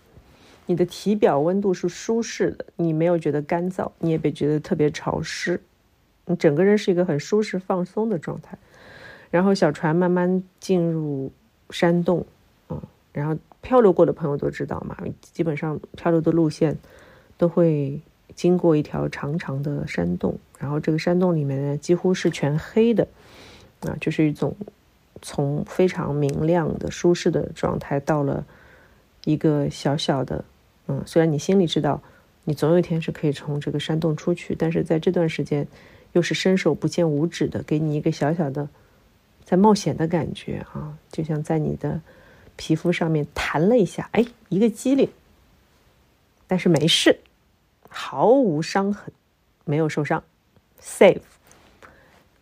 [0.65, 5.62] 你的体表温度是舒适的，你没有觉得干燥，你也别觉得特别潮湿，
[6.25, 8.57] 你整个人是一个很舒适放松的状态。
[9.29, 11.31] 然后小船慢慢进入
[11.69, 12.25] 山洞，
[13.17, 16.77] 然后漂流过的朋友都知道嘛，基本上漂流的路线
[17.38, 17.99] 都会
[18.36, 23.08] 经过一条长长的山洞，然后这个山洞里面呢几乎是全黑的，
[23.82, 24.56] 啊，就是一种
[25.21, 28.45] 从非常明亮的舒适的状态到了
[29.25, 30.45] 一个小小的，
[30.88, 32.01] 嗯，虽然你心里知道
[32.43, 35.67] 你总有一天是可以从这个山洞出去，但是在这段时间
[36.13, 38.69] 又是伸手不见五指的，给你一个小小的。
[39.43, 42.01] 在冒险的感觉啊，就像在你的
[42.58, 45.10] 皮肤上面弹了一下，哎，一个机灵，
[46.48, 47.22] 但是没事，
[47.88, 49.13] 毫无伤痕，
[49.63, 50.22] 没有受伤
[50.82, 51.22] ，safe。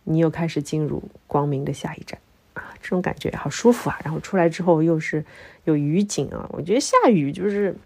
[0.08, 2.18] 你又开始进入光明的下一站
[2.54, 3.98] 啊，这种感觉好舒服啊！
[4.04, 5.24] 然后出来之后又是
[5.64, 7.76] 有雨景啊，我觉得下雨就是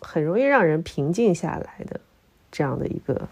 [0.00, 2.00] 很容易让人平静下来的
[2.50, 3.28] 这样的一个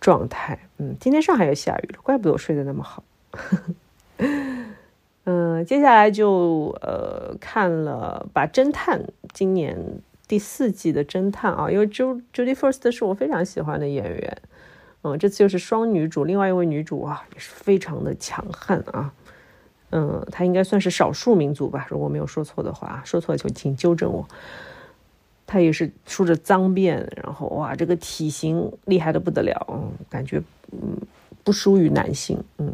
[0.00, 0.58] 状态。
[0.78, 3.04] 嗯，今天上海又下雨了，怪不得我睡得那么好。
[3.30, 4.26] 呵呵
[5.66, 9.76] 接下来就呃看了把侦探今年
[10.28, 14.38] 第四季的侦探啊，因为 J Judy First 是我非常喜欢的演员，
[15.02, 19.12] 嗯，这次又是双女主，另外一位女主啊也是非常的强悍啊，
[19.90, 24.26] 嗯，她应该算是少数民族吧，如果没有说错的话，说错就请纠正我。
[25.46, 30.96] 她也是梳着脏辫，然后哇，这个体型厉害的不得了，嗯，感觉嗯
[31.44, 32.72] 不输于男性，嗯。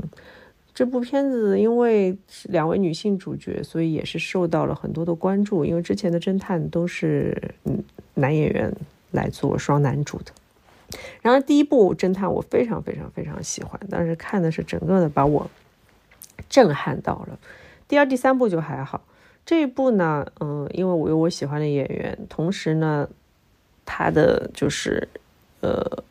[0.75, 5.65] 这部片子因为两位女性主角，所以也是受到了很多的关注。
[5.67, 7.55] 因为之前的侦探都是
[8.15, 8.75] 男演员
[9.11, 10.33] 来做双男主的。
[11.21, 15.51] 然而第一部侦探我非常非常非常喜欢，但是看的是整个的把我
[16.49, 17.39] 震撼到了。
[17.87, 19.03] 第二、第三部就还好，
[19.45, 23.09] 这一部呢，嗯，因为我有我喜欢的演员，同时呢，
[23.85, 25.07] 他的就是
[25.61, 26.03] 呃，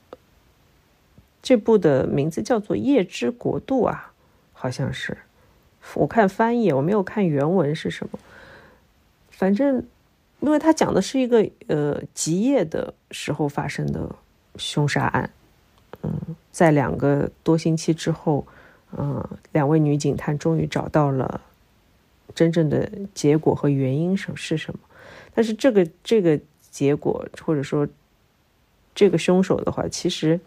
[1.42, 4.11] 这部的名字叫做《夜之国度》啊。
[4.62, 5.18] 好像是，
[5.96, 8.20] 我看翻译，我没有看原文是什么。
[9.32, 9.84] 反正，
[10.40, 14.08] 因为他讲的是一个呃极夜的时候发生的
[14.58, 15.28] 凶杀案，
[16.04, 16.14] 嗯，
[16.52, 18.46] 在两个多星期之后，
[18.96, 21.42] 嗯，两位女警探终于找到了
[22.36, 24.80] 真正的结果和原因是是什么。
[25.34, 27.88] 但是这个这个结果或者说
[28.94, 30.40] 这个凶手的话，其实，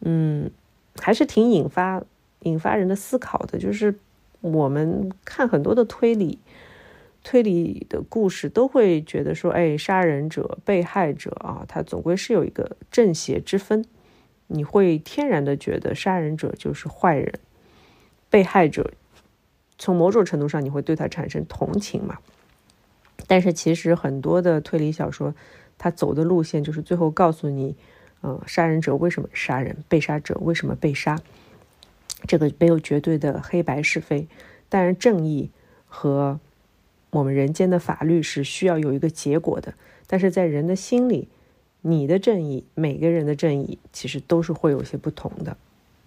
[0.00, 0.50] 嗯，
[0.96, 2.02] 还是挺引发。
[2.40, 3.94] 引发人的思考的，就是
[4.40, 6.38] 我们看很多的推理、
[7.24, 13.84] 推理的故事，都会觉得说，哎，杀人者、被害者啊，他总归是有一个正邪之分。
[14.48, 17.40] 你会天然的觉得杀人者就是坏人，
[18.30, 18.92] 被害者
[19.76, 22.18] 从某种程度上你会对他产生同情嘛？
[23.26, 25.34] 但是其实很多的推理小说，
[25.76, 27.74] 他走的路线就是最后告诉你，
[28.22, 31.18] 嗯，杀人者为什么杀人，被杀者为什么被杀。
[32.26, 34.26] 这个没有绝对的黑白是非，
[34.68, 35.50] 当然正义
[35.86, 36.38] 和
[37.10, 39.74] 我们人间的法律是需要有一个结果的。
[40.06, 41.28] 但是在人的心里，
[41.82, 45.56] 你的正义，每个人的正义，其实都是会有些不同的。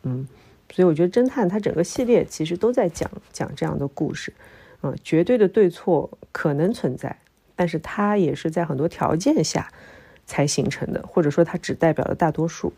[0.03, 0.27] 嗯，
[0.71, 4.33] 所以我觉得侦探它整个系列其实都在讲讲这样的故事。
[4.81, 7.17] 嗯，绝对的对错可能存在，
[7.55, 9.71] 但是它也是在很多条件下
[10.25, 12.73] 才形成的，或者说它只代表了大多数，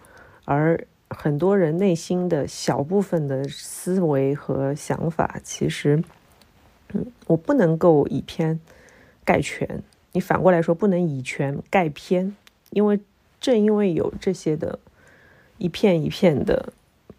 [0.45, 0.87] 而。
[1.15, 6.03] 很多人内心的小部分的思维和想法，其实，
[6.93, 8.59] 嗯，我不能够以偏
[9.23, 9.83] 概全。
[10.13, 12.35] 你反过来说，不能以全概偏，
[12.71, 12.99] 因为
[13.39, 14.79] 正因为有这些的
[15.57, 16.73] 一片一片的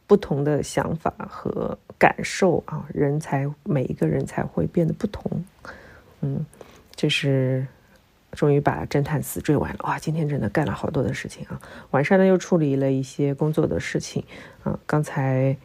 [0.06, 5.44] 不同的想法和感受啊，人才每一个人才会变得不同。
[6.20, 6.44] 嗯，
[6.94, 7.66] 这是。
[8.32, 9.98] 终于把侦探四追完了，哇！
[9.98, 11.60] 今天真的干了好多的事情啊。
[11.90, 14.24] 晚上呢又处理了一些工作的事情，
[14.64, 15.56] 啊，刚才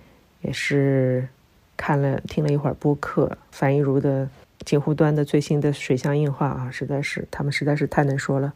[0.41, 1.27] 也是
[1.75, 4.29] 看了听了一会儿播客，樊一茹的
[4.65, 8.53] 锦湖端的最新的水乡硬化啊，实在是他们实在是太能说了，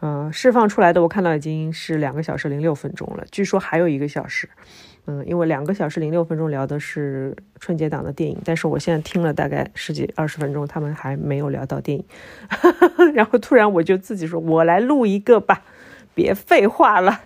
[0.00, 4.48] 嗯，释放出来的我看到已经是两个小时零六分钟了，据说还有一个小时。
[5.08, 12.04] 嗯，因为两个小时零六分钟聊的是春节档的电影，但是我现在听了大概十几二十分钟，他们还没有聊到电影，
[13.14, 15.62] 然后突然我就自己说，我来录一个吧，
[16.14, 17.20] 别废话了。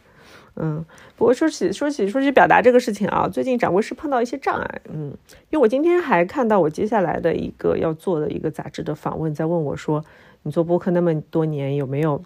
[0.56, 0.84] 嗯，
[1.16, 4.80] 不过说起说起说起表达这个事情啊，最近掌柜是碰到一些障碍。
[4.92, 5.16] 嗯，
[5.48, 10.04] 因为我今天还看到我接下来的一个要做的一个杂志的访问，在问我说，
[10.42, 12.22] 你做播客那么多年，有没有，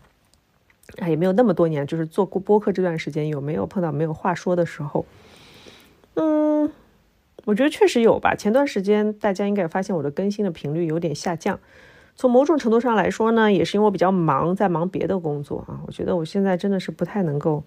[1.06, 5.06] 也没有那么多年，就是做过播客这段时间，有没有碰到没有话说的时候？
[6.14, 6.70] 嗯，
[7.44, 8.34] 我觉得确实有吧。
[8.34, 11.58] 前段时间大家应该也发现我的更新的频率有点下降。
[12.16, 15.80] 从某种程度上来说呢，也是因为我比较忙，在忙别的工作啊。
[15.86, 17.64] 我觉得我现在真的是不太能够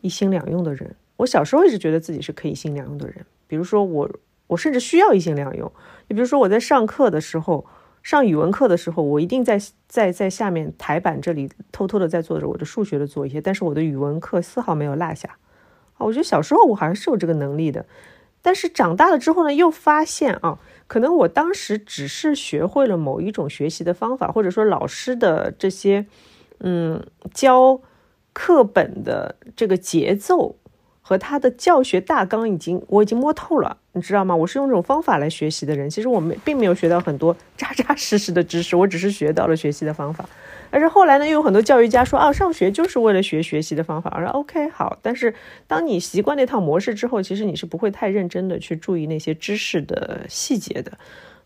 [0.00, 0.94] 一心两用的人。
[1.16, 4.10] 我小时候一直觉得自己是可以一心两用的人，比如说我，
[4.46, 5.70] 我甚至需要一心两用。
[6.08, 7.66] 你比如说我在上课的时候，
[8.02, 15.36] 上语文课的时候，我一定在在在下面台板这里偷偷的在做着我的数学的作业，但是我的语文课丝毫没有落下。
[16.02, 17.86] 我觉得小时候我好像是有这个能力的，
[18.42, 26.06] 但是长大了之后呢，又发现啊，可能我当时只是学会了某一种学习的方法，或者说老师的这些
[26.60, 27.80] 嗯教
[28.32, 30.56] 课本的这个节奏。
[31.02, 34.34] 和他的教学大纲已经我已经摸透了，你知道吗？
[34.34, 35.90] 我是用这种方法来学习的人。
[35.90, 40.24] 其实我没并没有学到很多扎扎实实的知识，我只是学到了学习的方法。
[40.70, 44.14] 但是后来呢，又有很多教育家说啊，上学就是为了学学习的方法。
[44.16, 45.34] 我说 OK 好，但是
[45.66, 50.92] 当你习惯那套模式之后，其实你是不会太认真的去注意那些知识的细节的。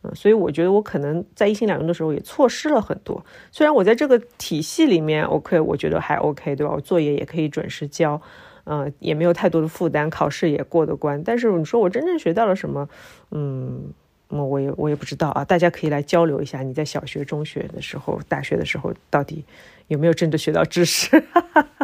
[0.02, 3.24] 嗯，所以我觉得我可能在一心两用的时候也错失了很多。
[3.50, 6.72] 虽然我在这个体系里面 OK，我觉得还 OK，对吧？
[6.72, 8.20] 我作业也可以准时交。
[8.66, 11.22] 嗯，也没有太多的负担，考试也过得关。
[11.24, 12.88] 但是你说我真正学到了什么？
[13.30, 13.92] 嗯，
[14.28, 15.44] 我我也我也不知道啊。
[15.44, 19.44] 大家可以来交流一下，你在小学、中学的时候、大学的时候，到底
[19.88, 21.22] 有没有真的学到知识？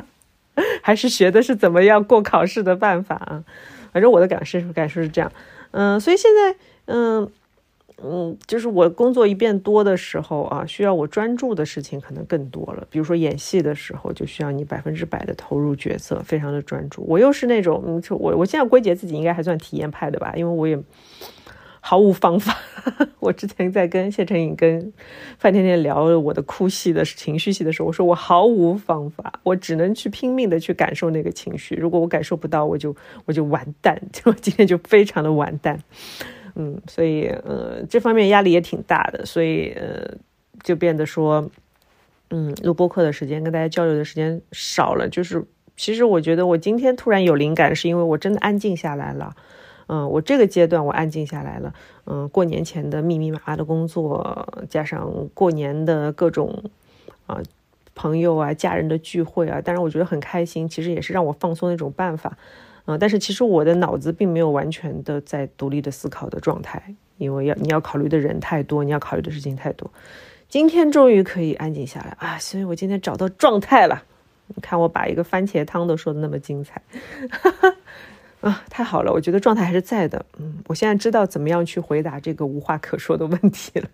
[0.82, 3.44] 还是学的是怎么样过考试的办法啊？
[3.92, 5.30] 反正我的感受感受是这样。
[5.70, 7.30] 嗯，所以现在嗯。
[8.04, 12.86] 嗯，就是我工作一变多的时候啊，需要我专注的事情可能更多了。
[12.90, 17.04] 比如说演戏的时候，就需要你百分之百的投入角色，非常的专注。
[17.06, 20.78] 我又是那种，嗯，我我现在归结自己应该还算体验派的吧，因为我也
[21.80, 22.56] 毫无方法。
[23.20, 24.92] 我之前在跟谢承颖、跟
[25.38, 31.76] 范甜甜聊我的哭戏的情绪戏的时候，我说我毫无方法，我只能去拼命的去感受那个情绪。
[31.76, 32.94] 如果我感受不到，我就
[33.26, 35.78] 我就完蛋， 就今天就非常的完蛋。
[36.54, 40.14] 嗯，所以呃，这方面压力也挺大的，所以呃，
[40.62, 41.50] 就变得说，
[42.30, 45.08] 嗯，录播课的时间跟大家交流的时间少了。
[45.08, 45.44] 就是
[45.76, 49.34] 其实我觉得我今天突然有灵感，是因为我真的安静下来了。
[49.88, 51.74] 嗯，我这个阶段我安静下来了。
[52.06, 56.70] 嗯，过年前的密密麻麻的工作，加上过年的各种
[57.26, 57.40] 啊
[57.94, 62.36] 朋友啊家人的聚会啊，当然我觉得很开心，其实也是让我放松的一种办法。
[62.84, 69.90] 嗯，但是其实我的脑子并没有完全的在独立的思考的状态，因为要你要考虑的人太多，你要考虑的事情太多。
[70.48, 74.02] 今天终于可以安静下来啊，所以我今天找到状态了。
[74.48, 76.82] 你看我把一个番茄汤都说的那么精彩。
[78.42, 79.12] 啊，太好了！
[79.12, 80.26] 我觉得状态还是在的。
[80.36, 83.88] 嗯，我现在知道怎么样去回答这个无话可说的问题了。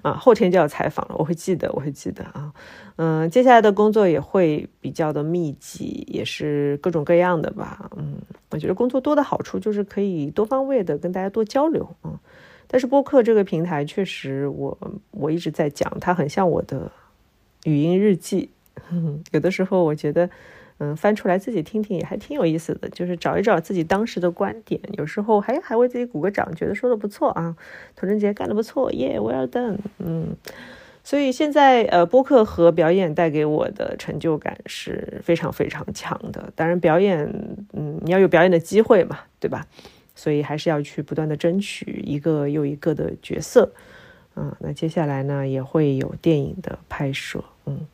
[0.00, 2.50] 啊，后天就要采访了，我会记得，我会记得啊。
[2.96, 7.90] 嗯，接下来的工作也会比较的密集，也是各种各样的吧。
[7.98, 8.16] 嗯，
[8.48, 12.18] 我觉得工作多的好处就是可以多方位的跟大家多交流啊。
[12.66, 14.78] 但是播客这个平台确实，我
[15.10, 16.90] 我一直在讲，它很像我的
[17.64, 18.48] 语音日记。
[18.90, 20.30] 嗯 有的时候我觉得。
[20.82, 27.54] 嗯，翻出来自己听听也还挺有意思的，就是找一找自己当时的观点，有时候还还为自己鼓个掌，觉得说的不错啊，
[27.94, 30.34] 童贞杰干的不错，耶，well done，嗯，
[31.04, 36.52] 所以现在呃，播客和表演带给我的成就感是非常非常强的。
[36.56, 37.32] 当然，表演，
[37.74, 39.64] 嗯，你要有表演的机会嘛，对吧？
[40.16, 43.72] 所以还是要去不断的争取一个又一个的角色，
[44.34, 47.86] 嗯，那接下来呢也会有电影的拍摄，嗯，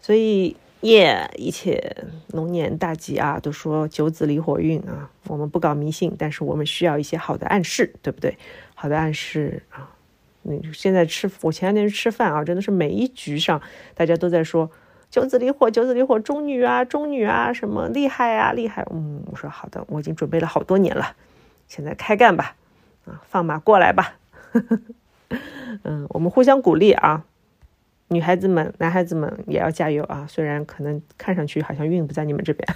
[0.00, 0.54] 所以。
[0.82, 1.30] 耶！
[1.36, 1.94] 一切
[2.28, 3.38] 龙年大吉啊！
[3.38, 8.38] 都说九子离火运啊，我们不搞迷信，但是我们需要一些好的暗示，对不对？
[8.74, 9.90] 好的暗示啊！
[10.42, 13.60] 你现在吃，我前两天吃饭啊，真的是每一局上
[13.94, 14.70] 大家都在说
[15.10, 18.86] 九子离火，九子离火，中女啊，中女啊，什么厉害啊，厉害！
[18.90, 21.14] 嗯，我说好的，我已经准备了好多年了，
[21.68, 22.56] 现在开干吧！
[23.04, 24.14] 啊，放马过来吧！
[25.82, 27.24] 嗯，我们互相鼓励啊！
[28.12, 30.26] 女孩子们、男孩子们也要加油啊！
[30.28, 32.68] 虽然可能看上去好像运不在你们这边，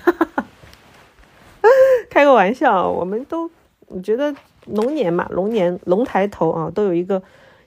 [2.09, 2.89] 开个玩笑。
[2.89, 3.51] 我们都
[3.87, 4.33] 我觉得
[4.67, 7.21] 龙年嘛，龙年龙抬头啊，都有一个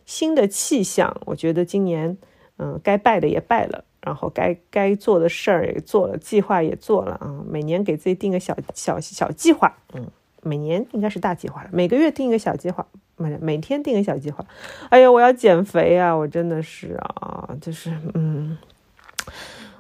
[0.06, 1.14] 新的气象。
[1.26, 2.18] 我觉得今年，
[2.58, 7.44] 嗯，该拜的也拜了，然后该该做的事儿也做了，计划也做了啊。
[7.46, 10.10] 每年给自己定个小小小计划，嗯，
[10.48, 12.86] 每年应该是大计划了，每个月定一个小计划。
[13.20, 14.46] 每每天定个小计划，
[14.90, 16.16] 哎呀，我要减肥啊！
[16.16, 18.56] 我真的是啊，就是嗯，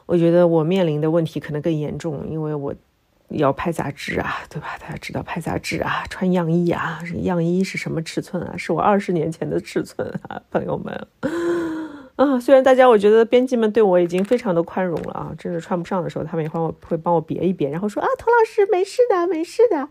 [0.07, 2.73] 我觉得我面临的问题可能更严重，因为我
[3.27, 4.75] 要拍杂志啊，对吧？
[4.81, 8.57] 大家知道拍杂志啊，穿样衣啊，样衣是什么尺寸啊？
[8.57, 11.07] 是我二十年前的尺寸啊，朋友们
[12.15, 12.39] 啊！
[12.39, 19.87] 虽然大家我觉得编辑们对我已经非常的宽容了啊，真的穿不上的时候，他们也会会帮我别一别，然后说啊，童老师没事的，没事的。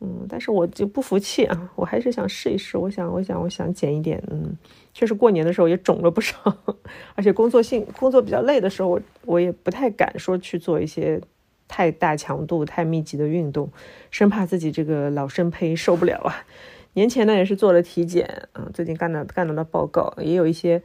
[0.00, 2.78] 嗯，但是我就不服气啊，我还是想试一试。
[2.78, 4.22] 我想，我想，我想减一点。
[4.30, 4.56] 嗯，
[4.94, 6.36] 确实过年的时候也肿了不少，
[7.16, 11.20] 而且工作性工作比较累的时候，我我也不太敢说去做一些
[11.66, 13.68] 太大强度、太密集的运动，
[14.10, 16.44] 生怕自己这个老生胚受不了啊。
[16.94, 20.80] 年前呢也是做了体检，嗯，最近干了干了的报告，也有一些，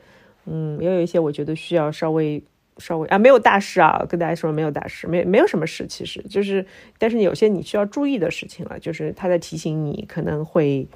[0.45, 2.43] 嗯，也有一些我觉得需要稍微
[2.77, 6.65] 稍微啊，没有大事啊，跟大家说没有大事，没没有什么事，其实就是，
[6.97, 10.87] 但是有些你需要注意的事情了，就是他在提醒你可能会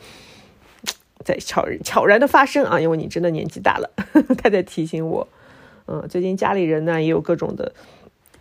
[1.24, 3.90] 在悄悄然的发生啊，因为你真的年纪大了，
[4.38, 5.28] 他在提醒我，
[5.88, 7.74] 嗯，最近家里人呢也有各种的。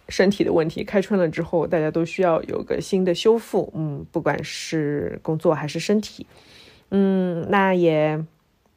[0.08, 6.24] 身体的问题，开春了之后，大家都需要有个新的修复，嗯，不管是工作还是身体，
[6.92, 8.24] 嗯，那也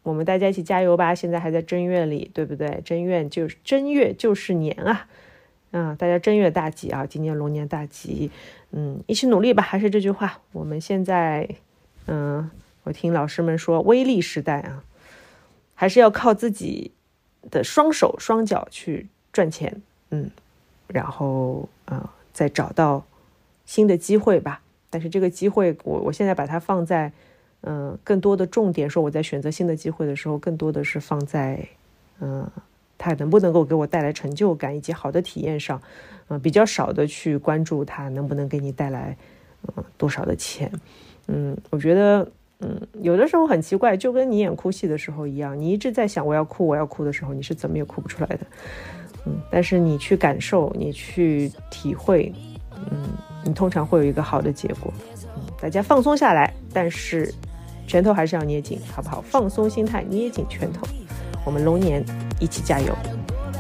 [0.04, 1.14] 我们大家一起加油吧。
[1.14, 2.82] 现在还在正月里，对不对？
[2.84, 5.08] 正月就是正月就是年啊，
[5.72, 8.32] 啊，大家正月大吉啊，今年龙年大吉，
[8.72, 9.64] 嗯，一起努力吧。
[9.64, 11.48] 还是这句话，我们现在，
[12.08, 12.50] 嗯，
[12.84, 14.84] 我听老师们说，微利时代啊，
[15.76, 16.92] 还是要靠自己
[17.52, 19.82] 的双手双脚去赚钱，
[20.12, 20.30] 嗯。
[20.92, 23.06] 然后，嗯，再找到
[23.64, 24.60] 新的机会吧。
[24.90, 27.12] 但是这个机会，我我现在把它放在，
[27.62, 31.60] 嗯，更多的重点说，我在选择新的机会的时候，更多的是放在，
[32.22, 32.50] 嗯，
[32.98, 35.82] 它能不能够给我带来成就感以及好的体验上，
[36.30, 39.18] 嗯，比较少的去关注它能不能给你带来，
[39.76, 40.72] 嗯，多少的钱。
[41.28, 42.32] 嗯，我觉得，
[42.62, 48.40] 嗯，有的时候很奇怪，就跟你演哭戏的时候一样，你一直在想我要哭，我要哭的时候，你是怎么也哭不出来的。
[49.26, 52.34] 嗯，但是你去感受，你去体会，
[52.90, 53.10] 嗯，
[53.44, 54.94] 你通常会有一个好的结果。
[55.62, 57.34] 大家放松下来，但是
[57.90, 59.20] 拳头还是要捏紧，好不好？
[59.32, 60.88] 放松心态，捏紧拳头，
[61.44, 62.06] 我们龙年
[62.40, 62.96] 一起加油。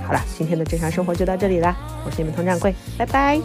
[0.05, 1.75] 好了，今天的正常生活就到这里啦，
[2.05, 3.41] 我是你们佟掌柜，拜拜。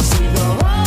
[0.00, 0.79] see you play.